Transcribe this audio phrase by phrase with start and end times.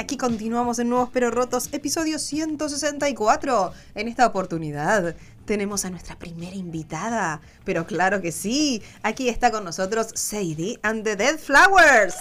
[0.00, 3.72] Aquí continuamos en Nuevos Pero Rotos, episodio 164.
[3.94, 9.62] En esta oportunidad tenemos a nuestra primera invitada, pero claro que sí, aquí está con
[9.62, 12.16] nosotros Sadie and the Dead Flowers.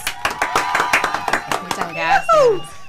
[1.63, 2.27] Muchas gracias.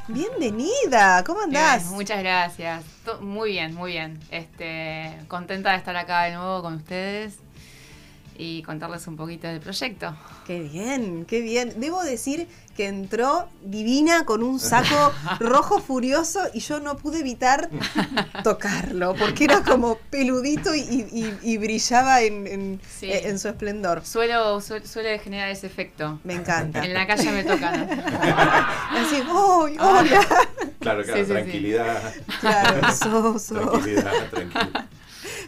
[0.09, 1.85] Bienvenida, ¿cómo andás?
[1.85, 2.85] Bien, muchas gracias.
[3.21, 4.19] Muy bien, muy bien.
[4.33, 7.35] Este, contenta de estar acá de nuevo con ustedes
[8.41, 10.17] y contarles un poquito del proyecto.
[10.47, 11.75] Qué bien, qué bien.
[11.77, 17.69] Debo decir que entró divina con un saco rojo furioso y yo no pude evitar
[18.43, 23.11] tocarlo porque era como peludito y, y- y brillaba en, en- Sí.
[23.13, 24.05] eh, en su esplendor.
[24.07, 26.19] Suelo, suel- suele generar ese efecto.
[26.25, 26.85] Me encanta.
[26.85, 27.89] En la calle me tocan.
[27.91, 30.27] Así, ¡ay, hola!
[30.81, 31.33] Claro, claro, Sí, sí, sí.
[31.33, 32.15] tranquilidad.
[32.41, 33.55] Claro, so, so.
[33.71, 34.87] Tranquilidad, tranquilidad.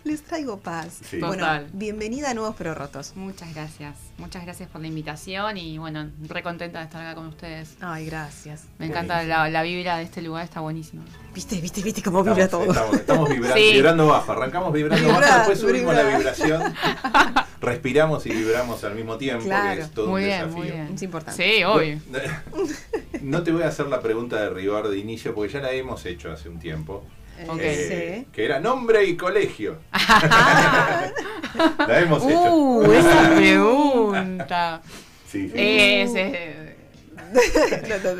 [0.04, 0.98] Les traigo paz.
[1.08, 1.20] Sí.
[1.20, 3.12] Bueno, bienvenida a Nuevos Pero Rotos.
[3.14, 3.94] Muchas gracias.
[4.18, 7.76] Muchas gracias por la invitación y bueno, re contenta de estar acá con ustedes.
[7.80, 8.64] Ay, gracias.
[8.78, 11.04] Me encanta la, la vibra de este lugar, está buenísimo.
[11.32, 12.74] Viste, viste, viste cómo vibra Estamos, todo.
[12.74, 13.72] estamos- estamos vibra- Sí.
[13.74, 14.32] vibrando bajo.
[14.32, 16.02] Arrancamos vibrando Vibra, bajo, después subimos vibra.
[16.10, 16.74] la vibración.
[17.60, 19.76] Respiramos y vibramos al mismo tiempo, Claro.
[19.76, 20.58] que es todo Muy un bien, desafío.
[20.58, 20.94] muy bien.
[20.96, 21.42] Es importante.
[21.58, 22.00] Sí, obvio.
[23.22, 26.04] No te voy a hacer la pregunta de rigor de inicio porque ya la hemos
[26.06, 27.04] hecho hace un tiempo.
[27.48, 27.58] Ok.
[27.60, 28.26] Eh, Sí.
[28.32, 29.78] Que era nombre y colegio.
[31.88, 32.54] la hemos hecho.
[32.54, 34.82] Uh, esa pregunta.
[35.28, 35.52] Sí, sí.
[35.54, 36.76] Es, eh,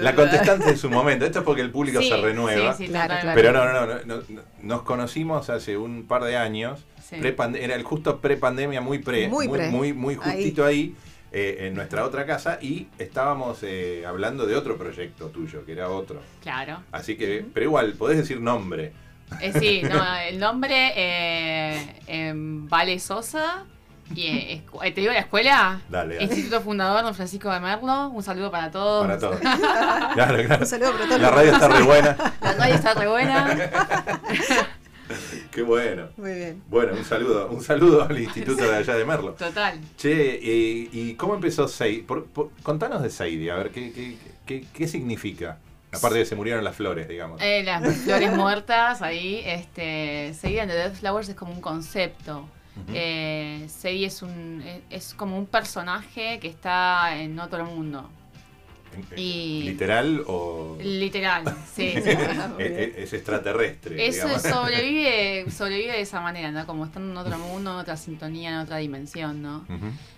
[0.00, 1.24] La contestante en su momento.
[1.26, 2.72] Esto es porque el público sí, se renueva.
[2.74, 3.42] Sí, sí, Claro, totalmente.
[3.42, 6.84] Pero no, no, no, no, no, Nos conocimos hace un par de años.
[7.10, 9.28] Era el justo pre-pandemia, muy pre.
[9.28, 9.68] Muy Muy, pre.
[9.70, 10.94] muy, muy justito ahí.
[11.30, 12.58] eh, en nuestra otra casa.
[12.62, 16.20] Y estábamos eh, hablando de otro proyecto tuyo, que era otro.
[16.42, 16.82] Claro.
[16.90, 18.92] Así que, pero igual, podés decir nombre.
[19.40, 23.64] Eh, sí, no, el nombre eh, em, Vale Sosa.
[24.14, 25.80] Y eh, eh, te digo la escuela.
[25.88, 26.24] Dale, dale.
[26.24, 28.08] Instituto Fundador Don Francisco de Merlo.
[28.08, 29.06] Un saludo para todos.
[29.06, 29.40] Para todos.
[30.14, 30.60] Claro, claro.
[30.60, 31.20] Un saludo para todos.
[31.20, 32.16] La radio está re buena.
[32.42, 34.20] La radio está re buena.
[35.50, 36.08] Qué bueno.
[36.16, 36.62] Muy bien.
[36.68, 39.32] Bueno, un saludo, un saludo al instituto de allá de Merlo.
[39.32, 39.78] Total.
[39.96, 42.06] Che, ¿y cómo empezó Seidi?
[42.62, 44.16] Contanos de Seidi, a ver, ¿qué, qué,
[44.46, 45.58] qué, qué significa?
[45.92, 47.40] Aparte de que se murieron las flores, digamos.
[47.42, 49.42] Eh, las flores muertas ahí.
[49.44, 52.48] Este, Sadie and the Dead Flowers es como un concepto.
[52.74, 52.92] Ujú.
[52.94, 58.08] Eh, Sadie es, un, es- es como un personaje que está en otro mundo.
[59.16, 61.44] Y- ¿Literal o Literal,
[61.74, 61.92] sí.
[62.02, 62.10] sí.
[62.58, 64.06] Es extraterrestre?
[64.06, 64.42] Eso digamos.
[64.42, 66.66] sobrevive, sobrevive de esa manera, ¿no?
[66.66, 69.66] Como estando en otro mundo, en otra sintonía, en otra dimensión, ¿no?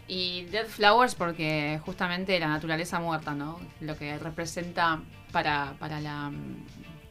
[0.08, 3.58] Y Dead Flowers porque justamente la naturaleza muerta, ¿no?
[3.80, 5.00] Lo que representa
[5.32, 6.30] para, para, la,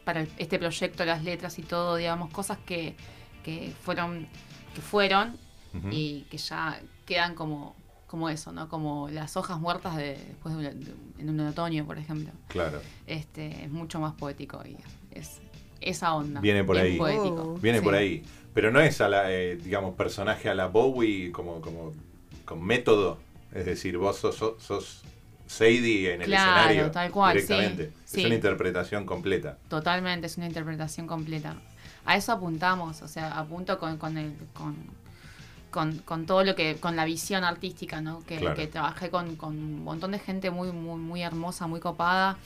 [0.03, 2.95] para este proyecto, las letras y todo, digamos, cosas que,
[3.43, 4.27] que fueron,
[4.75, 5.37] que fueron
[5.91, 7.75] y que ya quedan como,
[8.13, 8.69] como eso, ¿no?
[8.69, 12.31] Como las hojas muertas de, después de, de- en un otoño, por ejemplo.
[12.47, 12.79] Claro.
[13.07, 14.77] Este, es mucho más poético y
[15.09, 15.41] es
[15.81, 16.39] esa onda.
[16.39, 16.95] Viene por ahí.
[16.95, 17.55] poético.
[17.55, 17.57] Oh.
[17.59, 17.83] Viene Sí.
[17.83, 18.23] por ahí.
[18.53, 21.91] Pero no es a la, eh, digamos, personaje a la Bowie como, como
[22.45, 23.17] con método.
[23.51, 25.01] Es decir, vos sos, sos, sos
[25.47, 26.91] Sadie en el Claro, escenario.
[26.91, 27.91] tal cual, directamente.
[28.05, 28.19] sí.
[28.19, 29.57] Es una interpretación completa.
[29.69, 31.55] Totalmente, es una interpretación completa.
[32.05, 34.75] A eso apuntamos, o sea, apunto con, con, el, con,
[35.73, 38.21] con, con todo lo que, con la visión artística, ¿no?
[38.25, 38.55] Que, Claro.
[38.55, 42.37] que trabajé con, con un montón de gente muy, muy, muy hermosa, muy copada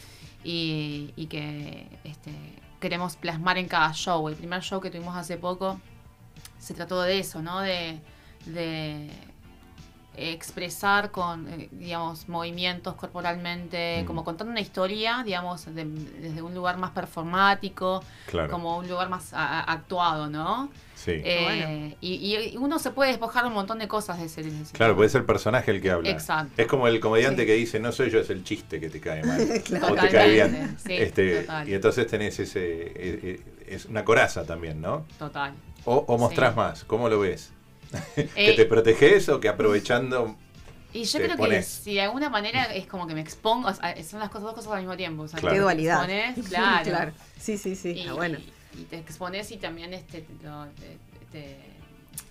[0.44, 2.32] y, y que este,
[2.80, 4.28] queremos plasmar en cada show.
[4.30, 5.80] El primer show que tuvimos hace poco
[6.58, 7.60] se trató de eso, ¿no?
[7.60, 8.00] De,
[8.46, 9.10] de
[10.18, 14.06] expresar con, eh, digamos, movimientos corporalmente, Mm.
[14.06, 18.50] como contando una historia, digamos, de- desde un lugar más performático, Claro.
[18.52, 20.70] como un lugar más a- a- actuado, ¿no?
[20.96, 21.12] sí.
[21.24, 21.96] Eh, bueno.
[22.02, 22.14] y,
[22.54, 24.42] y uno se puede despojar un montón de cosas de ese.
[24.44, 26.10] de ese- Claro, puede ser el personaje el que habla.
[26.10, 26.54] Exacto.
[26.58, 27.46] Es como el comediante Sí.
[27.48, 29.40] que dice, no soy yo, es el chiste que te cae mal.
[29.64, 29.88] Claro.
[29.94, 30.76] o te cae bien.
[30.84, 31.70] Sí, este, total.
[31.70, 35.06] y entonces tenés ese, eh, eh, es una coraza también, ¿no?
[35.20, 35.54] Total.
[35.86, 36.58] O, o mostrás Sí.
[36.58, 37.54] más, ¿cómo lo ves?
[38.16, 40.36] ¿Que Eh, te proteges o que aprovechando...
[40.94, 43.74] Y yo te creo que si de alguna manera es como que me expongo, o
[43.74, 45.24] sea, son las cosas, dos cosas al mismo tiempo.
[45.24, 45.54] O sea, Claro.
[45.56, 46.10] Qué dualidad.
[46.10, 46.84] expones, claro.
[46.84, 47.12] claro.
[47.40, 47.90] Sí, sí, sí.
[47.92, 48.40] Y, Está bueno.
[48.40, 50.98] y- y te expones y también este, lo- te,
[51.32, 51.58] te-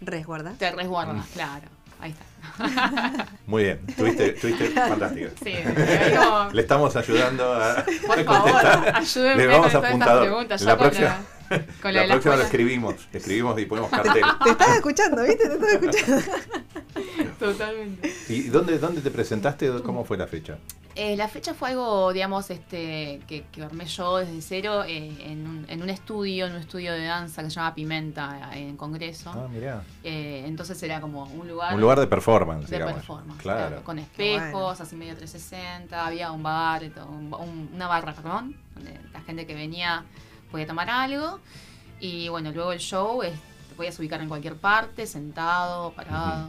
[0.00, 0.53] Resguarda.
[0.58, 1.32] te resguardas, Mm.
[1.35, 1.67] claro.
[2.00, 3.26] Ahí está.
[3.47, 5.31] Muy bien, tuviste, tuviste fantástico.
[5.43, 8.97] Sí, ahí como- Le estamos ayudando a, por a favor, contestar.
[8.97, 10.62] ayúdenme Le vamos con a todas estas preguntas.
[10.62, 11.36] La Yo con próxima, la-
[11.82, 14.22] Con la próxima lo escribimos, escribimos y ponemos cartel.
[14.44, 15.48] Te estás escuchando, ¿viste?
[15.48, 16.22] Te estás escuchando.
[17.38, 18.12] Totalmente.
[18.28, 19.70] ¿Y dónde, dónde te presentaste?
[19.82, 20.58] ¿Cómo fue la fecha?
[20.94, 25.46] Eh, la fecha fue algo, digamos, este, que, que armé yo desde cero eh, en,
[25.46, 28.78] un, en un estudio, en un estudio de danza que se llama Pimenta, eh, en
[28.78, 29.31] Congreso.
[29.31, 29.82] Ah, mirá.
[30.02, 32.94] Eh, entonces era como un lugar, Un lugar de performance, de digamos.
[32.94, 33.66] performance, Claro.
[33.69, 34.69] claro, con espejos, bueno.
[34.70, 40.02] así medio 360, había un bar, un- una barra, perdón, donde la gente que venía
[40.56, 41.38] podía tomar algo.
[42.00, 43.32] Y bueno, luego el show, es-
[43.69, 46.49] te podías ubicar en cualquier parte, sentado, parado.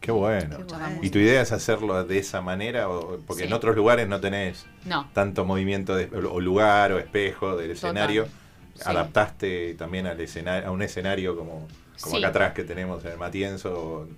[0.00, 0.58] Qué bueno.
[0.58, 1.06] Qué.
[1.06, 2.88] ¿Y tu idea es hacerlo de esa manera?
[2.88, 7.56] O, porque en otros lugares no tenés No, tanto movimiento de, o lugar o espejo
[7.56, 8.26] del escenario.
[8.74, 8.82] Sí.
[8.86, 11.66] ¿Adaptaste también al escenario, a un escenario como,
[12.00, 12.18] como Sí.
[12.18, 14.08] acá atrás que tenemos en el Matienzo o,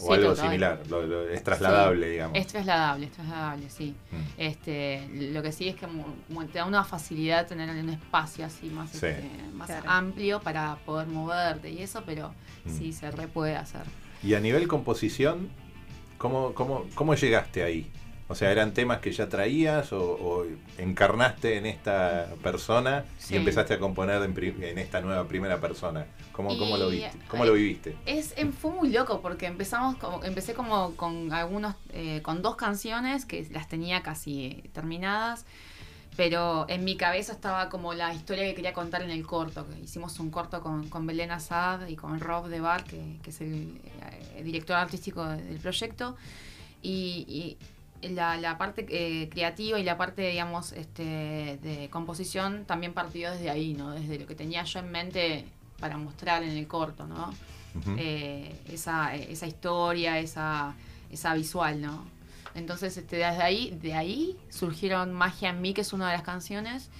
[0.00, 0.44] o Sí, algo total.
[0.46, 0.80] similar?
[0.88, 2.38] Lo- lo- es trasladable, Sí, digamos.
[2.38, 3.94] Es trasladable, es trasladable, sí.
[4.10, 4.16] Mm.
[4.38, 5.86] Este, lo que sí es que
[6.52, 9.06] te da una facilidad tener un espacio así más, Sí.
[9.06, 9.90] este, más Claro.
[9.90, 12.70] amplio para poder moverte y eso, pero Mm.
[12.78, 13.82] sí se re puede hacer.
[14.22, 15.48] Y a nivel composición,
[16.18, 17.90] ¿cómo, cómo, cómo llegaste ahí?
[18.30, 20.46] O sea, ¿eran temas que ya traías o, o
[20.78, 23.34] encarnaste en esta persona Sí.
[23.34, 26.06] y empezaste a componer en, esta nueva primera persona?
[26.30, 27.18] ¿Cómo, cómo lo viste?
[27.26, 27.96] ¿Cómo lo eh, viviste?
[28.06, 32.54] Es, em, fue muy loco porque empezamos como, empecé como con algunos, eh, con dos
[32.54, 35.44] canciones que las tenía casi terminadas,
[36.16, 39.66] pero en mi cabeza estaba como la historia que quería contar en el corto.
[39.68, 43.30] que Hicimos un corto con, con Belén Assad y con Rob De Bar, que, que
[43.30, 43.80] es el,
[44.36, 46.16] eh, director artístico de- del proyecto,
[46.80, 47.56] y, y
[48.02, 53.50] la, la parte eh, creativa y la parte, digamos, este, de composición también partió desde
[53.50, 53.90] ahí, ¿no?
[53.90, 55.44] Desde lo que tenía yo en mente
[55.78, 57.32] para mostrar en el corto, ¿no?
[57.96, 60.74] Eh, esa, esa historia, esa,
[61.10, 62.04] esa visual, ¿no?
[62.54, 66.22] Entonces, este, desde ahí, de ahí surgieron Magia en mí, que es una de las
[66.22, 66.90] canciones,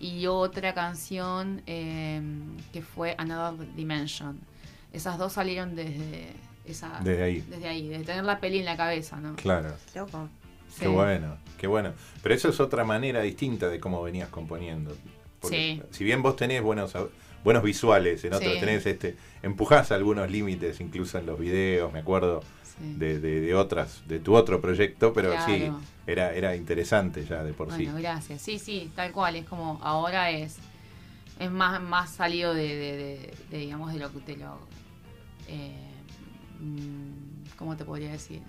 [0.00, 2.20] y otra canción eh,
[2.72, 4.38] que fue Another Dimension.
[4.92, 6.32] Esas dos salieron desde
[6.64, 7.40] esa, Desde ahí.
[7.48, 9.36] desde ahí, de tener la peli en la cabeza, ¿no?
[9.36, 9.74] Claro.
[9.94, 10.28] Loco.
[10.78, 10.90] Qué Sí.
[10.90, 11.92] bueno, qué bueno.
[12.22, 14.96] Pero eso es otra manera distinta de cómo venías componiendo.
[15.40, 15.96] Porque Sí.
[15.96, 16.92] si bien vos tenés buenos
[17.44, 18.58] buenos visuales, en otros Sí.
[18.60, 22.42] tenés este, empujás algunos límites, incluso en los videos, me acuerdo
[22.80, 25.70] de, de- de otras, de tu otro proyecto, pero sí,
[26.08, 28.02] era, era interesante ya de por Bueno, sí.
[28.02, 28.42] gracias.
[28.42, 29.36] Sí, sí, tal cual.
[29.36, 30.58] Es como ahora es
[31.38, 34.58] es más, más salido de, de- de- de, digamos, de lo de lo
[35.48, 35.70] eh,
[36.60, 38.40] mm, ¿cómo te podría decir?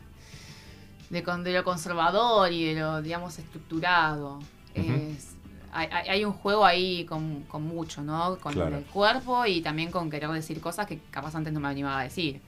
[1.10, 4.40] De, con- de lo conservador y de lo, digamos, estructurado.
[4.74, 5.36] Es-
[5.72, 8.38] hay, un juego ahí con, con mucho, ¿no?
[8.40, 8.78] Con Claro.
[8.78, 12.04] el cuerpo y también con querer decir cosas que capaz antes no me animaba a
[12.04, 12.42] decir.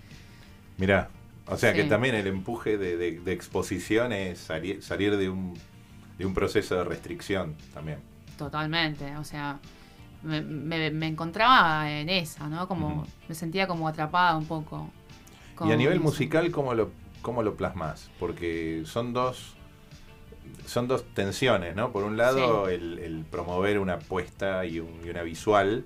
[0.77, 1.09] Mirá,
[1.47, 5.53] o sea que también el empuje de, de- de exposición es salir, salir de, un,
[6.17, 7.99] de un proceso de restricción también.
[8.37, 9.59] Totalmente, o sea,
[10.23, 12.67] me, me- me encontraba en esa, ¿no?
[12.67, 14.89] Como me sentía como atrapada un poco.
[15.65, 16.03] Y a nivel eso.
[16.03, 16.89] musical, ¿cómo lo,
[17.21, 18.09] cómo lo plasmas?
[18.19, 19.55] Porque son dos
[20.65, 21.91] son dos tensiones, ¿no?
[21.91, 22.73] Por un lado, Sí.
[22.75, 25.83] el, el promover una apuesta y, un- y una visual,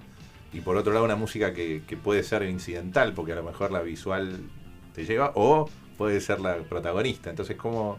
[0.54, 3.72] y por otro lado, una música que, que puede ser incidental, porque a lo mejor
[3.72, 4.40] la visual
[4.94, 7.30] te lleva, o puede ser la protagonista.
[7.30, 7.98] Entonces, ¿cómo,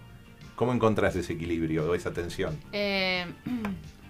[0.56, 2.58] cómo encontrás ese equilibrio o esa tensión?
[2.72, 3.26] Eh,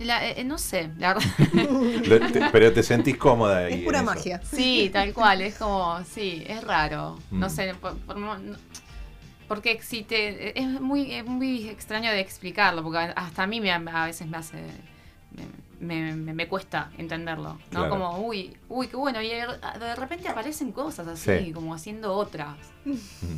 [0.00, 2.32] la- eh, no sé, la verdad.
[2.32, 3.74] Te- pero te sentís cómoda ahí.
[3.74, 4.40] Es pura magia.
[4.42, 7.18] Sí, tal cual, es como, sí, es raro.
[7.30, 7.50] No Mm.
[7.50, 8.36] sé, por- por- no-
[9.48, 13.70] porque si te, es muy, es muy extraño de explicarlo, porque hasta a mí me,
[13.70, 14.56] a veces me hace,
[15.80, 17.58] me, me- me cuesta entenderlo, ¿no?
[17.70, 17.90] Claro.
[17.90, 19.46] Como, uy, uy, qué bueno, y de
[19.78, 21.52] de repente aparecen cosas así, Sí.
[21.52, 22.56] como haciendo otras,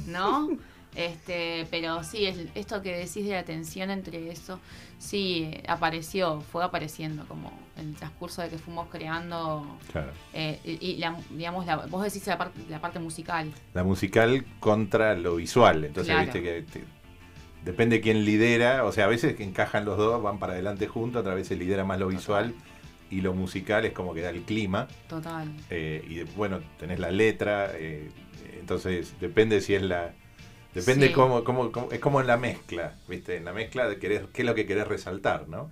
[0.06, 0.48] ¿no?
[0.96, 4.58] Este, pero sí, es- esto que decís de la tensión entre eso,
[4.98, 10.10] sí, eh, apareció, fue apareciendo como en el transcurso de que fuimos creando Claro.
[10.32, 13.52] eh, y, y la, digamos, la, vos decís la, parte la parte musical.
[13.74, 15.84] La musical contra lo visual.
[15.84, 16.24] Entonces, Claro.
[16.32, 16.84] viste que te-
[17.64, 18.84] depende quién lidera.
[18.84, 21.56] O sea, a veces que encajan los dos, van para adelante juntos, otra vez se
[21.56, 22.54] lidera más lo visual
[23.10, 24.88] y lo musical es como que da el clima.
[25.08, 25.48] Total.
[25.70, 27.70] eh, y de- bueno, tenés la letra.
[27.74, 28.08] eh,
[28.58, 30.14] entonces, depende si es la.
[30.76, 31.12] Depende Sí.
[31.12, 33.36] cómo, cómo, cómo- Es como en la mezcla, ¿viste?
[33.36, 35.70] En la mezcla de querer, qué es lo que querés resaltar, ¿no?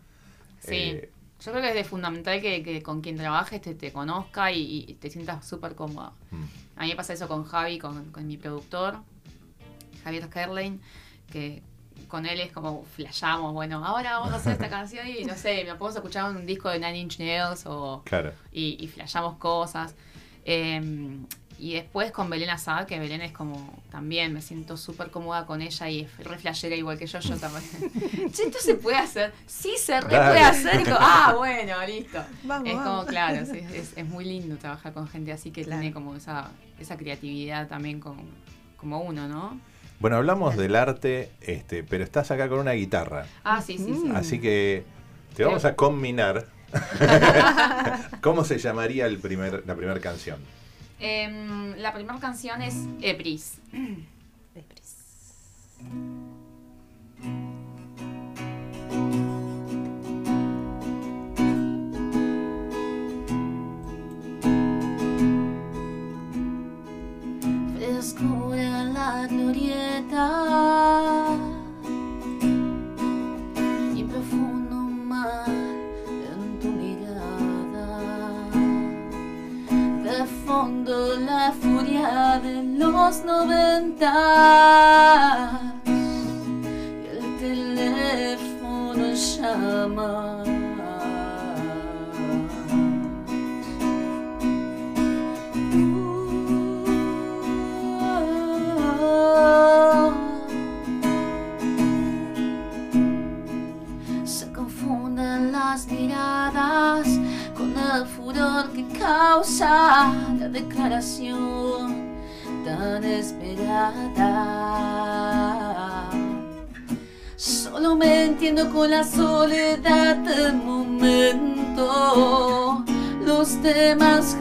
[0.60, 0.74] Sí.
[0.74, 1.10] Eh,
[1.44, 4.84] Yo creo que es de fundamental que, que con quien trabajes te, te conozca y,
[4.88, 6.12] y te sientas súper cómoda.
[6.30, 6.44] mm,
[6.76, 8.96] A mí me pasa eso con Javi, con, con mi productor,
[10.02, 10.80] Javier Kerlein,
[11.30, 11.62] que
[12.08, 15.64] con él es como flashamos, bueno, ahora vamos a hacer esta canción y no sé,
[15.64, 18.32] me podemos escuchar un disco de Nine Inch Nails o, claro.
[18.52, 19.94] y, y flashamos cosas.
[20.46, 20.80] Eh,
[21.58, 25.62] Y después con Belén Azad, que Belén es como también, me siento súper cómoda con
[25.62, 27.64] ella y es re flashera igual que yo, yo también.
[28.32, 29.32] che, esto se puede hacer.
[29.46, 30.30] Sí, se re Dale.
[30.30, 30.80] puede hacer.
[30.80, 32.22] Y como, ah, bueno, listo.
[32.42, 32.88] Vamos, es vamos.
[32.96, 35.80] como, claro, sí, es, es muy lindo trabajar con gente así que Claro.
[35.80, 38.16] tiene como esa, esa creatividad también con,
[38.76, 39.58] como uno, ¿no?
[40.00, 43.26] Bueno, hablamos del arte, este, pero estás acá con una guitarra.
[43.44, 44.08] Ah, sí, sí, sí.
[44.08, 44.16] Mm.
[44.16, 44.84] Así que
[45.36, 46.46] te vamos a combinar.
[48.20, 50.38] ¿Cómo se llamaría el primer, la primera canción?
[51.06, 53.60] Em, la primera canción es Epris.
[54.54, 54.64] frescura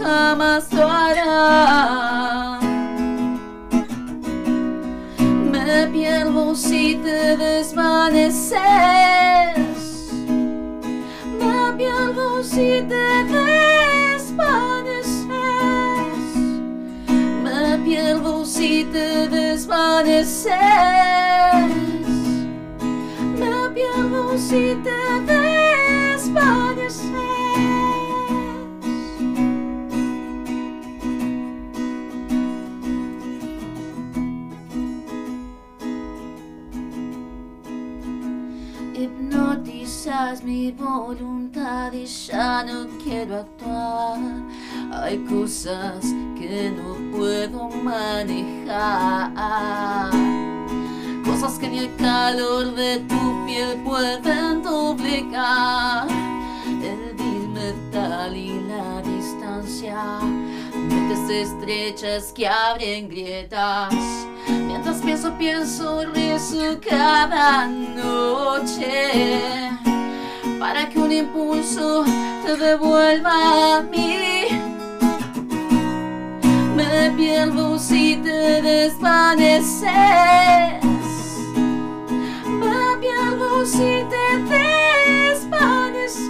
[0.03, 2.59] jamás lo harán.
[5.51, 8.57] Me pierdo si te desvaneces.
[11.39, 15.27] Me pierdo si te desvaneces.
[17.43, 20.51] Me pierdo si te desvaneces.
[23.39, 24.99] Me pierdo si te
[25.31, 27.32] desvaneces.
[40.03, 44.19] Hipnotizas mi voluntad y ya no quiero actuar.
[44.91, 46.03] Hay cosas
[46.37, 49.31] que no puedo manejar.
[51.23, 56.09] Cosas que ni el calor de tu piel pueden doblegar.
[56.65, 57.15] El
[57.47, 60.19] metal y la distancia.
[60.75, 63.93] Mentes estrechas que abren grietas.
[64.49, 69.53] Mientras pienso, pienso, rezo cada noche
[70.63, 72.05] para que un impulso
[72.45, 74.47] te devuelva a mí.
[76.73, 79.83] Me pierdo si te desvaneces.
[82.61, 86.29] Me pierdo si te desvaneces.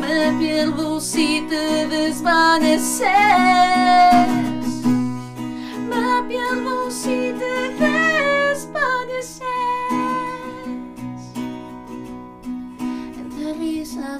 [0.00, 3.06] Me pierdo si te desvaneces.
[5.88, 7.97] Me pierdo si te desvaneces.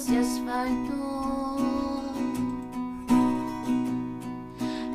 [0.07, 1.57] Y asfalto.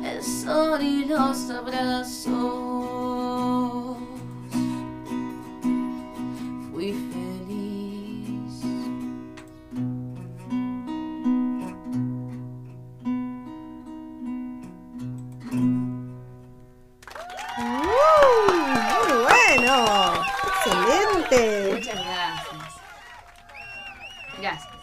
[0.02, 2.32] El sol y los abrazos.
[6.72, 8.62] Fui feliz.
[17.58, 17.64] ¡Uh!
[19.00, 19.74] muy bueno.
[20.46, 21.40] Excelente.
[21.74, 22.72] Muchas gracias.
[24.40, 24.73] Gracias.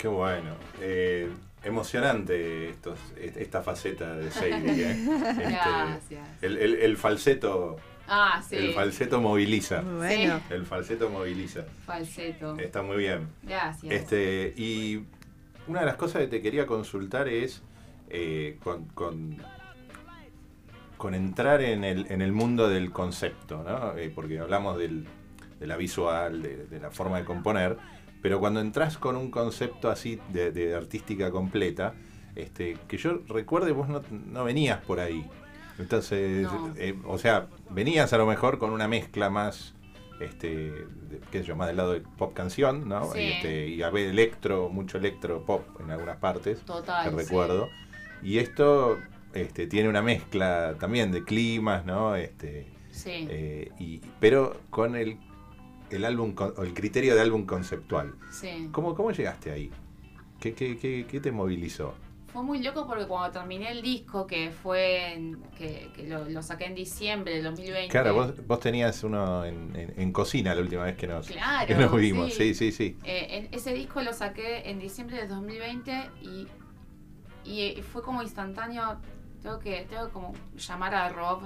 [0.00, 0.54] Qué bueno.
[0.80, 1.28] Eh,
[1.62, 4.90] emocionante estos, esta faceta de Sadie.
[4.92, 4.96] ¿eh?
[5.30, 6.28] Este, Gracias.
[6.42, 7.76] el, el- el falseto,
[8.08, 8.56] Ah, sí.
[8.56, 9.82] el falseto moviliza.
[9.82, 10.40] Muy bueno.
[10.50, 11.64] El falseto moviliza.
[11.86, 12.56] Falseto.
[12.58, 13.28] Está muy bien.
[13.42, 13.92] Gracias.
[13.92, 15.04] Este, y
[15.66, 17.62] una de las cosas que te quería consultar es
[18.08, 19.36] eh, con, con,
[20.96, 23.96] con entrar en el, en el mundo del concepto, ¿no?
[23.96, 25.06] Eh, porque hablamos del,
[25.60, 27.76] de la visual, de, de la forma de componer,
[28.22, 31.94] pero cuando entras con un concepto así de, de artística completa,
[32.36, 35.24] este, que yo recuerde, vos no, no venías por ahí.
[35.78, 36.72] Entonces, No.
[36.76, 39.74] eh, o sea, venías a lo mejor con una mezcla más,
[40.20, 43.10] este, de- qué sé yo, más del lado de pop canción, ¿no?
[43.12, 43.20] Sí.
[43.20, 47.04] Y, este, y a ver electro, mucho electro pop en algunas partes, Total.
[47.14, 47.28] que sí.
[47.28, 47.68] recuerdo.
[48.22, 48.98] Y esto
[49.32, 52.14] este, tiene una mezcla también de climas, ¿no?
[52.16, 53.26] Este, Sí.
[53.30, 55.16] eh, y, pero con el,
[55.90, 58.14] el álbum, o el criterio de álbum conceptual.
[58.30, 58.68] sí.
[58.72, 59.70] ¿Cómo, cómo llegaste ahí?
[60.40, 61.94] ¿Qué, qué, qué, qué te movilizó?
[62.32, 66.42] fue muy loco porque cuando terminé el disco, que fue en- que, que lo, lo
[66.42, 67.88] saqué en diciembre del 2020.
[67.88, 71.66] Claro, vos, vos tenías uno en, en- en cocina la última vez que nos, Claro,
[71.66, 72.32] que nos vimos.
[72.32, 72.54] sí.
[72.54, 72.96] Sí, sí, sí.
[73.02, 76.46] Eh, ese disco lo saqué en diciembre del 2020 y,
[77.44, 79.00] y, fue como instantáneo.
[79.42, 81.42] Tengo que, tengo que como llamar a Rob,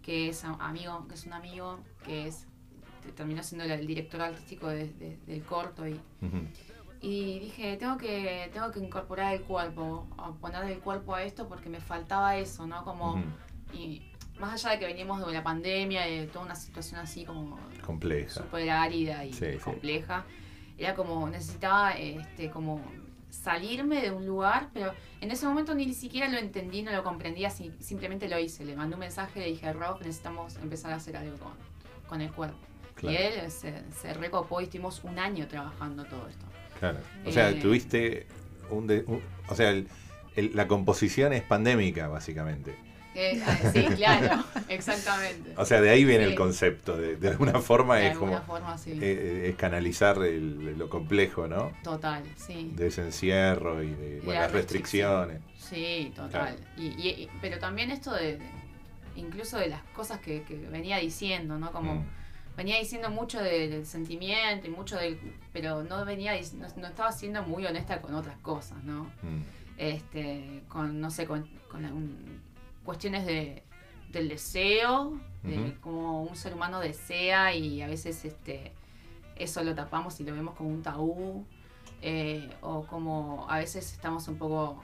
[0.00, 2.46] que es amigo, que es un amigo, que es
[3.12, 6.00] terminó siendo el, director artístico de- de- del corto y,
[7.00, 11.48] y dije tengo que tengo que incorporar el cuerpo, a poner el cuerpo a esto
[11.48, 12.84] porque me faltaba eso, ¿no?
[12.84, 13.22] Como
[13.72, 14.02] y
[14.38, 17.58] más allá de que veníamos de la pandemia y de toda una situación así como
[17.84, 18.30] Compleja.
[18.42, 19.58] súper árida y Sí, sí.
[19.58, 20.24] compleja.
[20.76, 22.80] Era como, necesitaba este, como
[23.30, 27.48] salirme de un lugar, pero en ese momento ni siquiera lo entendí, no lo comprendía,
[27.50, 28.64] si- simplemente lo hice.
[28.64, 31.52] Le mandé un mensaje, le dije, Rob, necesitamos empezar a hacer algo con,
[32.08, 32.58] con el cuerpo.
[32.94, 33.12] Claro.
[33.18, 36.44] Y él se, se recopó y estuvimos un año trabajando todo esto.
[36.80, 36.98] Claro.
[37.24, 38.26] O sea, Eh, tuviste
[38.70, 39.88] un, de- un- o sea, el-
[40.36, 42.74] el- la composición es pandémica, básicamente.
[43.16, 45.52] Eh, ah, sí, claro, exactamente.
[45.56, 46.30] O sea, de ahí viene Sí.
[46.32, 46.96] el concepto.
[46.96, 48.98] De, de alguna forma de es como alguna forma, sí.
[49.00, 51.70] eh, es canalizar el- lo complejo, ¿no?
[51.84, 52.72] Total, sí.
[52.74, 55.40] De ese encierro y de bueno, las restricciones.
[55.58, 56.56] Sí, total.
[56.76, 58.44] Y, y- y- pero también esto de, de-
[59.16, 61.70] incluso de las cosas que, que venía diciendo, ¿no?
[61.70, 62.04] Como Mm.
[62.56, 65.18] Venía diciendo mucho de- del sentimiento y mucho del,
[65.52, 69.04] pero no venía, no, no estaba siendo muy honesta con otras cosas, ¿no?
[69.22, 69.42] Mm.
[69.76, 72.40] Este, con, no sé, con, con un-
[72.84, 73.62] cuestiones de,
[74.10, 78.72] del deseo, de como un ser humano desea y a veces este,
[79.36, 81.44] eso lo tapamos y lo vemos como un tabú,
[82.02, 84.82] eh, o como a veces estamos un poco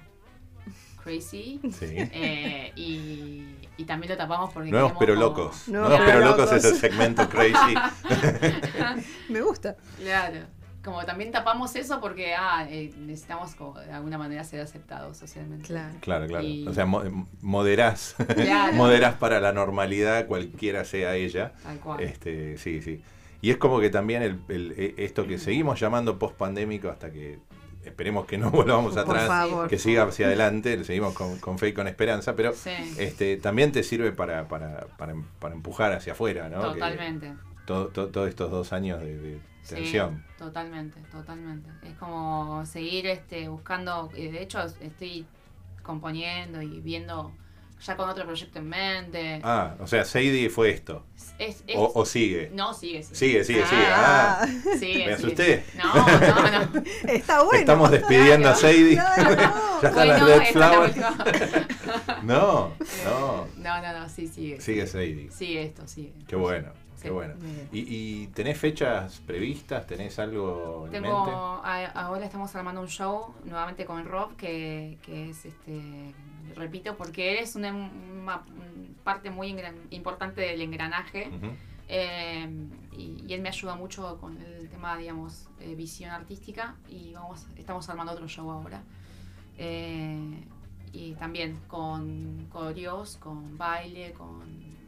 [1.03, 1.61] crazy.
[1.73, 1.87] Sí.
[1.97, 3.45] eh, y,
[3.77, 5.69] y también lo tapamos porque Nuevos pero como- locos.
[5.69, 7.75] Nuevos Nuevos pero locos es el segmento crazy.
[9.29, 9.77] Me gusta.
[9.99, 10.39] Claro.
[10.83, 15.67] Como también tapamos eso porque ah, eh, necesitamos como de alguna manera ser aceptados socialmente.
[15.67, 15.95] Claro.
[16.01, 16.45] Claro, claro.
[16.45, 18.73] Y- O sea, mo- moderás, Claro.
[18.77, 21.53] moderás para la normalidad, cualquiera sea ella.
[21.63, 22.01] Tal cual.
[22.01, 23.03] Este, sí, sí.
[23.43, 27.39] Y es como que también el, el- e- esto que seguimos llamando post-pandémico hasta que
[27.85, 29.69] esperemos que no volvamos Por atrás, favor.
[29.69, 32.71] que siga hacia adelante, seguimos con, con fe y con esperanza, pero Sí.
[32.99, 36.61] este, también te sirve para, para, para, para empujar hacia afuera, ¿no?
[36.73, 37.33] Totalmente.
[37.67, 40.25] todo- todo- Todos estos dos años de, de Sí, tensión.
[40.39, 41.71] totalmente, totalmente.
[41.83, 45.27] Es como seguir este, buscando, de hecho estoy
[45.83, 47.33] componiendo y viendo
[47.83, 49.41] ya con otro proyecto en mente.
[49.43, 51.05] Ah, o sea, Sadie fue esto.
[51.39, 52.51] Es, es- O, o sigue.
[52.55, 53.17] No, sigue, sigue.
[53.17, 53.83] Sigue, sigue, sigue.
[53.87, 54.41] Ah.
[54.43, 55.13] Ah, Sigue, me sigue.
[55.15, 55.65] asusté.
[55.77, 56.83] No, no, no.
[57.13, 57.59] Está bueno.
[57.61, 58.95] Estamos despidiendo a Sadie.
[58.95, 59.83] Claro, no.
[59.83, 60.97] ya están las Bueno, Red esta es la Flowers.
[60.97, 61.25] última.
[62.23, 62.73] No,
[63.05, 63.47] no.
[63.57, 64.61] No, no, no, sí, sigue.
[64.61, 65.31] Sigue Sadie.
[65.31, 66.13] Sigue esto, sigue.
[66.29, 67.05] Qué bueno, Sí.
[67.05, 67.35] qué bueno.
[67.73, 69.87] ¿Y, y tenés fechas previstas?
[69.87, 71.33] ¿Tenés algo en Tengo, mente?
[71.65, 75.81] a- ahora estamos armando un show nuevamente con Rob, que, que es, este,
[76.55, 78.45] repito, porque él es una, una
[79.05, 79.55] parte muy
[79.91, 81.51] importante del engranaje Ujú.
[81.89, 82.49] eh,
[82.97, 87.47] y, y él me ayuda mucho con el tema, digamos, eh, visión artística y vamos,
[87.57, 88.83] estamos armando otro show ahora.
[89.59, 90.45] Eh,
[90.93, 94.41] y también con coreos, con baile, con...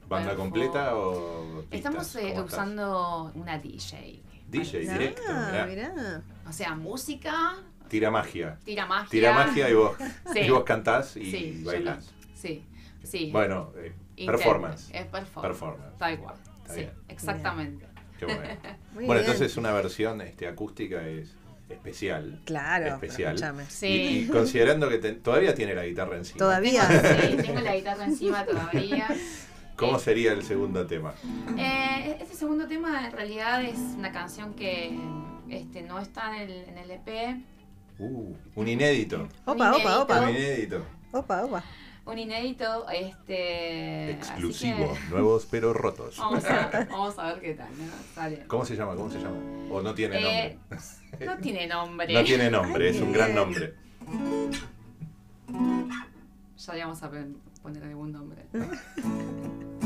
[0.08, 0.42] ¿Banda cuerpo.
[0.42, 1.66] completa o pistas?
[1.70, 4.20] Estamos eh, usando una DJ.
[4.48, 5.66] DJ Ah, directo, mirá.
[5.66, 6.22] mirá.
[6.46, 7.54] O sea, música,
[7.92, 8.56] Tira magia.
[8.64, 9.08] tira magia.
[9.10, 9.96] Tira magia y vos,
[10.32, 10.40] Sí.
[10.40, 12.10] y vos cantás y Sí, bailás.
[12.34, 12.64] Sí,
[13.04, 13.30] sí.
[13.30, 13.92] Bueno, eh,
[14.26, 14.90] performance.
[14.94, 15.42] Es performance.
[15.42, 15.98] Performance.
[15.98, 16.34] Tal cual.
[16.62, 16.92] Está sí, bien.
[17.08, 17.86] exactamente.
[18.18, 18.40] Qué bueno.
[18.94, 19.32] Muy bueno, bien.
[19.32, 21.34] entonces una versión este, acústica es
[21.68, 22.40] especial.
[22.44, 23.36] Claro, especial.
[23.68, 23.86] Sí.
[23.86, 26.38] Y, y considerando que te- todavía tiene la guitarra encima.
[26.38, 26.82] Todavía.
[26.88, 29.08] Sí, tengo la guitarra encima todavía.
[29.76, 31.12] ¿Cómo sería el segundo tema?
[31.58, 34.96] Eh, este segundo tema en realidad es una canción que
[35.48, 37.42] este, no está en el, en el EP.
[37.98, 39.28] Uh, un inédito.
[39.44, 40.30] Opa, opa, Un opa.
[40.30, 40.84] inédito.
[41.12, 41.64] Opa, opa.
[42.04, 44.10] Un inédito, este.
[44.10, 44.94] Exclusivo.
[44.94, 46.16] que Nuevos pero rotos.
[46.18, 47.84] Vamos a, vamos a ver qué tal, ¿no?
[48.14, 48.44] Sale.
[48.48, 48.96] ¿Cómo se llama?
[48.96, 49.36] ¿Cómo se llama?
[49.70, 51.26] ¿O no tiene Eh, nombre?
[51.26, 52.12] no tiene nombre.
[52.14, 53.74] No tiene nombre, es un gran nombre.
[56.66, 57.10] Ya le vamos a
[57.62, 58.42] poner algún nombre.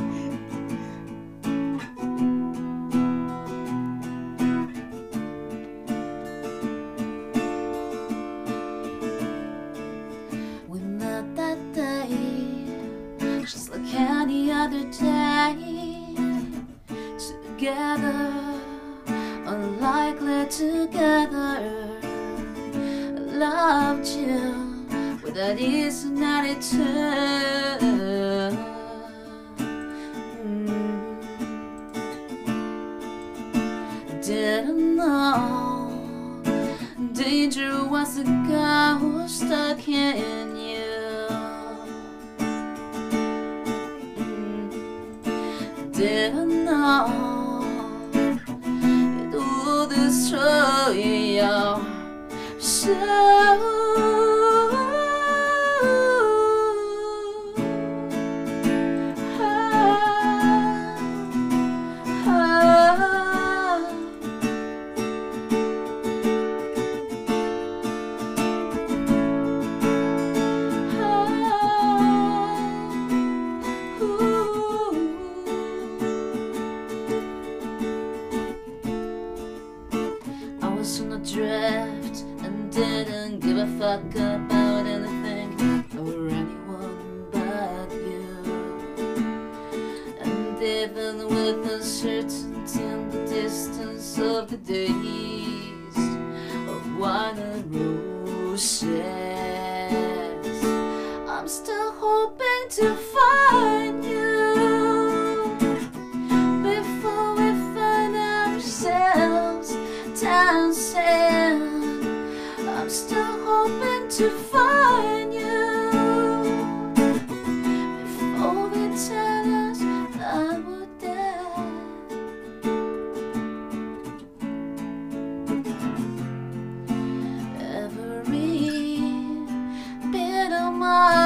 [130.87, 131.26] my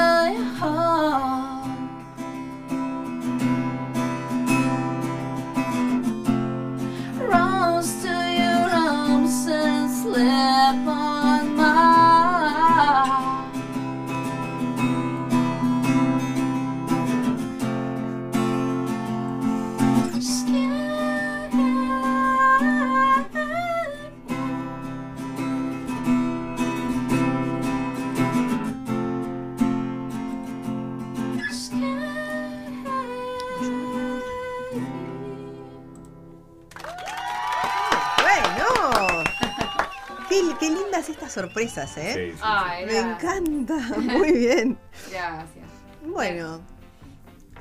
[41.32, 42.12] sorpresas, ¿eh?
[42.14, 42.38] Sí, sí, sí.
[42.42, 43.74] Ay, Me encanta.
[43.98, 44.78] Muy bien.
[45.10, 45.66] Gracias.
[46.04, 46.60] Bueno.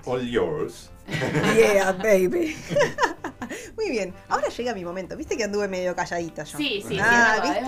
[0.05, 0.89] All yours.
[1.57, 2.55] Yeah, baby.
[3.75, 4.13] Muy bien.
[4.27, 5.17] Ahora llega mi momento.
[5.17, 6.57] ¿Viste que anduve medio calladita yo?
[6.57, 7.65] Sí, sí, sí, Ah, es verdad, es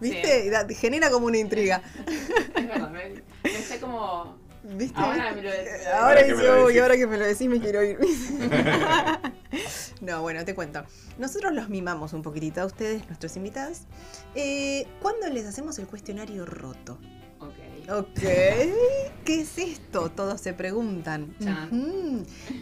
[0.00, 0.22] ¿viste?
[0.22, 0.58] verdad.
[0.64, 0.74] ¿Viste?
[0.74, 1.82] Genera como una intriga.
[2.06, 4.38] Es verdad, me, me sé como.
[4.64, 4.98] ¿Viste?
[5.00, 5.86] Ahora me lo decís.
[5.86, 6.82] Ahora, Ahora que me dice, lo uy, decís".
[6.82, 7.98] ahora que me lo decís me quiero ir.
[10.00, 10.84] No, bueno, te cuento.
[11.18, 13.82] Nosotros los mimamos un poquitito a ustedes, nuestros invitados,
[14.34, 16.98] eh, cuando les hacemos el cuestionario roto.
[17.40, 17.54] Ok.
[17.90, 18.20] Ok,
[19.24, 20.10] ¿qué es esto?
[20.10, 21.34] Todos se preguntan.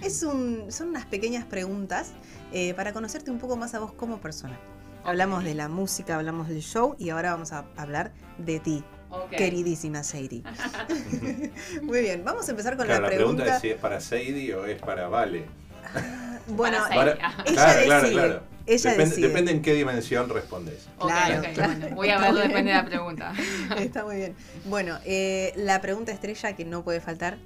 [0.02, 2.12] Es un, son unas pequeñas preguntas
[2.52, 4.56] eh, para conocerte un poco más a vos como persona.
[5.02, 8.84] Hablamos de la música, hablamos del show y ahora vamos a hablar de ti,
[9.36, 10.42] queridísima Sadie.
[11.82, 13.56] Muy bien, vamos a empezar con Claro, la la pregunta pregunta.
[13.56, 15.46] es si es para Sadie o es para Vale.
[16.48, 17.86] Bueno, Para Ella ella claro, decide.
[17.86, 18.42] claro, claro.
[18.66, 19.28] Ella depende, decide.
[19.28, 20.88] depende en qué dimensión respondes.
[20.98, 23.32] Ok, Claro, bueno, voy a verlo, depende de la pregunta.
[23.78, 24.36] Está muy bien.
[24.64, 27.38] Bueno, eh, la pregunta estrella que no puede faltar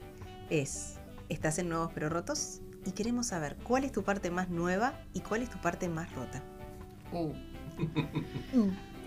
[0.51, 0.97] es,
[1.31, 2.61] ¿estás en Nuevos Pero Rotos?
[2.87, 6.13] Y queremos saber cuál es tu parte más nueva y cuál es tu parte más
[6.15, 6.43] rota.
[7.13, 7.33] Uh.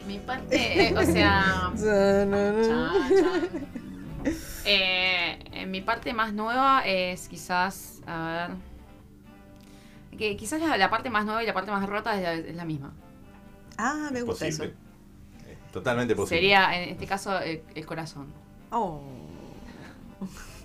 [0.07, 1.71] Mi parte, eh, o sea.
[1.77, 2.31] Chan,
[2.65, 4.33] chan.
[4.65, 8.57] Eh, eh, mi parte más nueva es quizás, a ver,
[10.17, 12.55] que quizás la, la parte más nueva y la parte más rota es la, es
[12.55, 12.93] la misma.
[13.77, 14.65] Ah, me gusta Posible.
[14.67, 14.73] eso.
[15.49, 16.37] Es totalmente posible.
[16.41, 18.27] Sería en este caso el, el corazón.
[18.71, 19.01] Oh.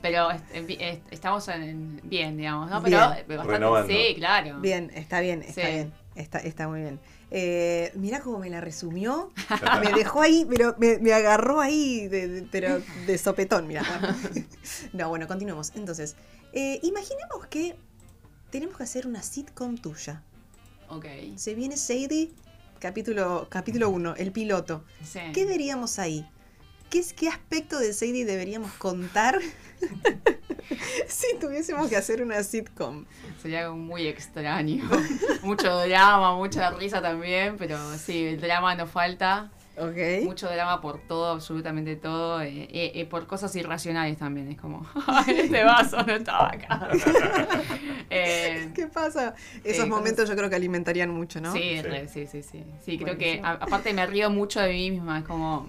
[0.00, 2.82] Pero est- est- estamos en, en- bien, digamos, ¿no?
[2.82, 3.26] Pero Bien.
[3.28, 3.88] bastante- Renovando.
[3.92, 4.60] Sí, claro.
[4.60, 5.72] Bien, está bien, está Sí.
[5.72, 5.92] bien.
[6.14, 7.00] Está, está muy bien.
[7.30, 9.32] Eh, mirá cómo me la resumió.
[9.84, 13.82] Me dejó ahí, pero me, me agarró ahí, de, de- pero de sopetón, mira.
[14.92, 15.72] No, bueno, continuemos.
[15.74, 16.16] Entonces,
[16.52, 17.76] eh, imaginemos que
[18.50, 20.22] tenemos que hacer una sitcom tuya.
[20.88, 21.06] Ok.
[21.36, 22.30] Se viene Sadie,
[22.78, 24.84] capítulo capítulo 1, el piloto.
[25.02, 25.20] Sí.
[25.34, 26.26] ¿Qué veríamos ahí?
[26.90, 29.38] ¿Qué, ¿Qué aspecto de Sadie deberíamos contar
[31.08, 33.04] si tuviésemos que hacer una sitcom?
[33.42, 34.88] Sería algo muy extraño.
[35.42, 39.50] Mucho drama, mucha risa también, pero sí, el drama no falta.
[40.24, 42.40] Mucho drama por todo, absolutamente todo.
[42.42, 44.48] eh, eh, eh, por cosas irracionales también.
[44.50, 46.88] Es como, "Ay, este vaso no estaba acá.
[48.10, 49.34] Eh, ¿Qué pasa?
[49.64, 51.52] Esos momentos yo creo que alimentarían mucho, ¿no?
[51.52, 51.82] sí, Sí.
[51.82, 52.64] re- sí, sí, sí.
[52.84, 55.18] Sí, creo que a- aparte me río mucho de mí misma.
[55.18, 55.68] Es como,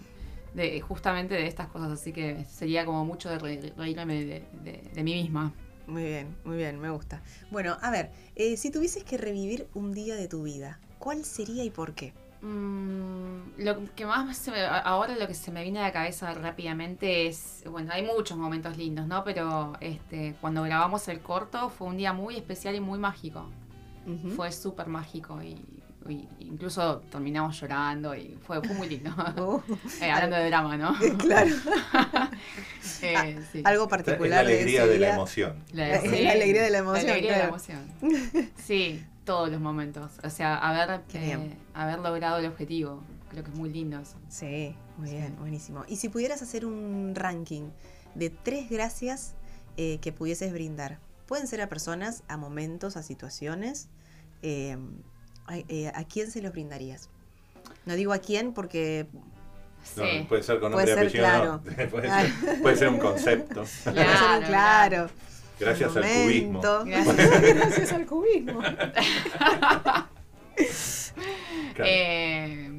[0.53, 1.91] de, justamente de estas cosas.
[1.91, 5.51] Así que sería como mucho de re- reírme de, de- de mí misma.
[5.87, 7.21] Muy bien, muy bien, me gusta.
[7.51, 11.63] Bueno, a ver, eh, si tuvieses que revivir un día de tu vida, ¿cuál sería
[11.63, 12.13] y por qué?
[12.41, 16.33] Mm, lo que más se me- ahora lo que se me viene a la cabeza
[16.33, 19.23] rápidamente es, bueno, hay muchos momentos lindos, ¿no?
[19.25, 23.49] Pero este, cuando grabamos el corto fue un día muy especial y muy mágico.
[24.35, 25.61] Fue súper mágico y,
[26.09, 29.11] y incluso terminamos llorando y fue, fue muy lindo.
[29.37, 29.61] Oh,
[30.01, 30.95] Eh, hablando de drama, ¿no?
[31.19, 31.51] claro.
[33.03, 33.61] Eh, sí.
[33.65, 35.63] Algo Es particular la alegría ese de la emoción.
[35.73, 37.49] La, alegría de la emoción, La alegría de la claro.
[37.49, 38.49] emoción.
[38.55, 40.11] Sí, todos los momentos.
[40.23, 43.03] O sea, haber, eh, haber logrado el objetivo.
[43.29, 44.15] Creo que es muy lindo eso.
[44.27, 45.15] Sí, muy Sí.
[45.17, 45.83] bien, buenísimo.
[45.87, 47.69] Y si pudieras hacer un ranking
[48.15, 49.35] de tres gracias
[49.77, 53.87] eh, que pudieses brindar, pueden ser a personas, a momentos, a situaciones,
[54.41, 54.75] eh,
[55.45, 57.09] a, eh, ¿a quién se los brindarías?
[57.85, 59.05] No digo a quién porque
[59.95, 60.25] No, Sí.
[60.27, 61.61] puede ser con nombre y no.
[61.91, 63.63] puede, ser, puede ser un concepto.
[63.83, 65.09] Claro, claro.
[65.59, 66.61] Gracias al cubismo.
[66.85, 67.41] Gracias.
[67.55, 68.61] Gracias al cubismo.
[71.75, 72.69] Claro, Eh,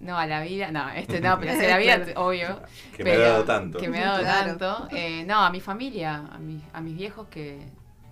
[0.00, 0.70] no, a la vida.
[0.70, 2.26] No, este no, pero hacia la vida, Claro.
[2.26, 2.60] obvio.
[2.96, 3.78] que me ha dado tanto.
[3.78, 4.56] Que me ha dado Claro.
[4.56, 4.88] tanto.
[4.96, 7.58] Eh, no, a mi familia, a, mi- a mis viejos que,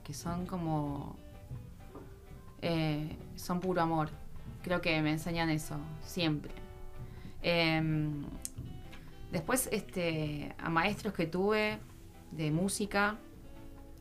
[0.03, 1.17] que son como.
[2.63, 4.11] eh, son puro amor.
[4.63, 6.51] Creo que me enseñan eso, siempre.
[7.43, 8.25] Em,
[9.31, 11.79] después, este, a maestros que tuve
[12.31, 13.17] de música,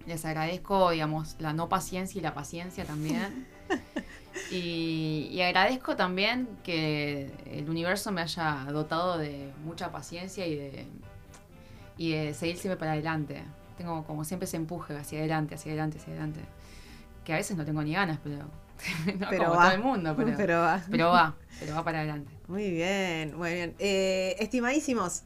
[0.05, 3.47] les agradezco, digamos, la no paciencia y la paciencia también.
[4.51, 10.87] Y, y agradezco también que el universo me haya dotado de mucha paciencia y de,
[11.97, 13.43] y de seguir siempre para adelante.
[13.77, 16.39] Tengo como siempre ese empuje hacia adelante, hacia adelante, hacia adelante.
[17.23, 18.37] Que a veces no tengo ni ganas, pero,
[19.19, 19.63] no Pero como va.
[19.65, 20.81] todo el mundo, pero, Pero va.
[20.89, 22.31] pero va, pero va para adelante.
[22.47, 23.75] Muy bien, muy bien.
[23.79, 25.23] Eh, estimadísimos,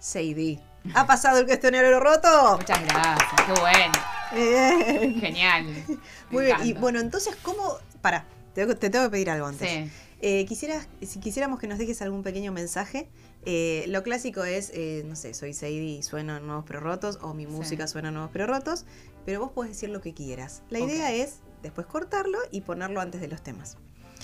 [0.00, 0.60] Seidi,
[0.94, 2.56] ¿ha pasado el cuestionario roto?
[2.58, 3.92] Muchas gracias, qué bueno,
[4.34, 5.20] Bien.
[5.20, 5.64] genial.
[5.88, 5.98] me
[6.30, 6.56] Muy bien.
[6.64, 7.78] Y bueno, entonces, ¿cómo?
[8.00, 9.68] Para, te, te tengo que pedir algo antes.
[9.70, 13.08] Sí, Eh, quisieras, si quisiéramos que nos dejes algún pequeño mensaje,
[13.44, 17.34] eh, lo clásico es, eh, no sé, soy Seidi y suenan nuevos pero rotos, o
[17.34, 17.50] mi Sí.
[17.52, 18.84] música suena nuevos pero rotos,
[19.24, 20.62] pero vos podés decir lo que quieras.
[20.70, 23.76] La idea es después cortarlo y ponerlo antes de los temas.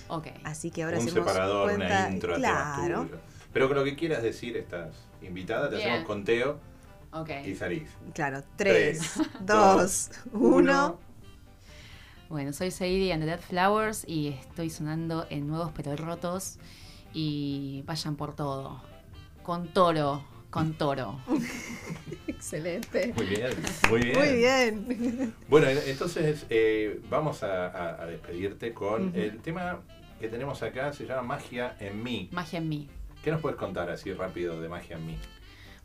[0.09, 0.27] ok.
[0.43, 3.09] Así que ahora un hacemos separador, cuenta, una intro claro.
[3.53, 4.90] Pero con lo que quieras decir, estás
[5.23, 5.88] invitada, te Bien.
[5.90, 6.59] hacemos conteo
[7.14, 7.31] Ok.
[7.46, 7.88] y salís.
[8.14, 10.98] Claro, 3, Tres, 2, 1.
[12.29, 16.59] Bueno, soy Sadie and the Dead Flowers y estoy sonando en Nuevos Pero Rotos.
[17.12, 18.83] Y vayan por todo.
[19.44, 21.20] Con toro, con toro.
[22.27, 23.12] Excelente.
[23.16, 23.53] Muy bien,
[23.90, 24.85] muy bien.
[24.85, 25.35] Muy bien.
[25.48, 29.81] Bueno, en- entonces eh, vamos a, a- a despedirte con el tema
[30.18, 32.29] que tenemos acá, se llama Magia en mí.
[32.33, 32.88] Magia en mí.
[33.22, 35.18] ¿Qué nos puedes contar así rápido de Magia en mí?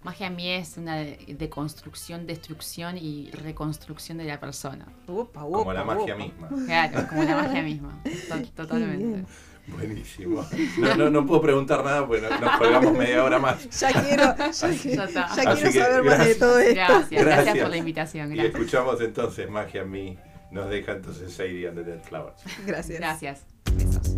[0.01, 4.85] Magia en mí es una de- deconstrucción, destrucción y reconstrucción de la persona.
[5.07, 6.23] Upa, Como upa, la magia upa.
[6.23, 6.49] misma.
[6.65, 8.01] Claro, como la magia misma.
[8.29, 9.25] To- Totalmente.
[9.67, 10.43] Buenísimo.
[10.79, 13.69] No, no, no puedo preguntar nada porque no- nos colgamos media hora más.
[13.77, 15.35] Ya quiero, ya, Ya está.
[15.35, 16.75] ya quiero que saber más de todo esto.
[16.75, 17.57] Gracias, gracias, Gracias.
[17.59, 18.31] por la invitación.
[18.31, 18.55] Y Gracias.
[18.55, 20.17] escuchamos entonces Magia en mí.
[20.51, 22.41] Nos deja entonces Sadie and the Dead Flowers.
[22.65, 22.97] Gracias.
[22.99, 23.45] Gracias.
[23.75, 24.15] Besos.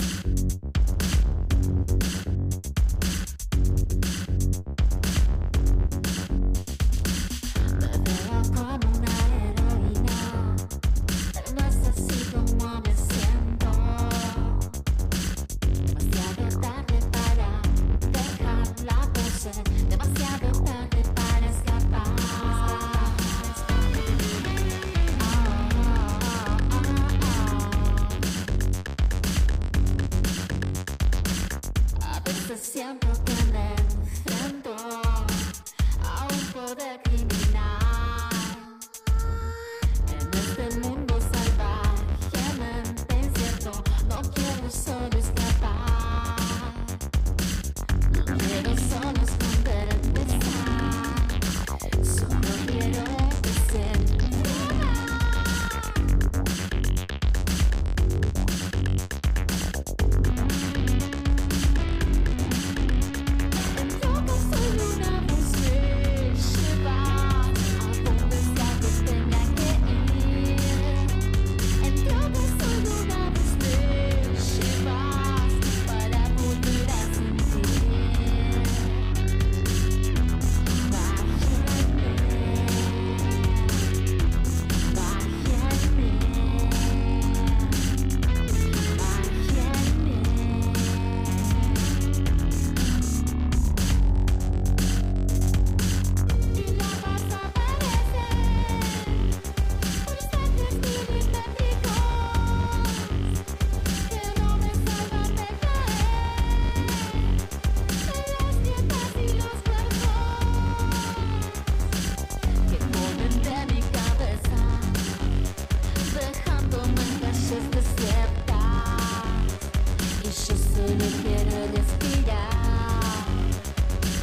[120.96, 122.50] no quiero respirar.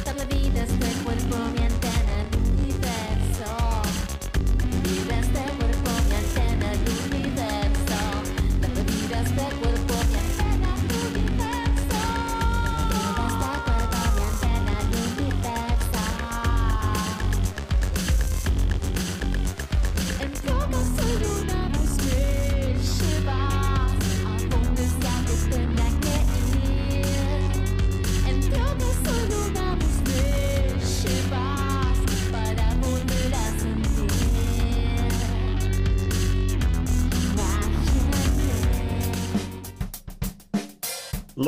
[0.03, 1.58] Toda la vida este cuerpo